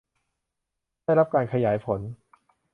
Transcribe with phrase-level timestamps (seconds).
[1.03, 1.99] ได้รับการขยายผล